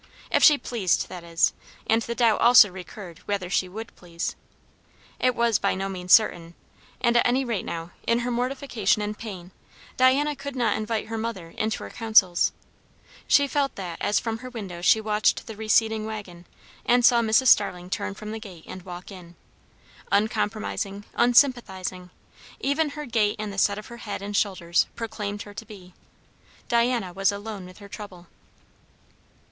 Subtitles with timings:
[0.31, 1.53] If she pleased, that is;
[1.85, 4.35] and the doubt also recurred, whether she would please.
[5.19, 6.55] It was by no means certain;
[6.99, 9.51] and at any rate now, in her mortification and pain,
[9.97, 12.51] Diana could not invite her mother into her counsels.
[13.27, 16.47] She felt that as from her window she watched the receding waggon,
[16.83, 17.49] and saw Mrs.
[17.49, 19.35] Starling turn from the gate and walk in.
[20.11, 22.09] Uncompromising, unsympathizing,
[22.59, 25.93] even her gait and the set of her head and shoulders proclaimed her to be.
[26.67, 28.25] Diana was alone with her trouble.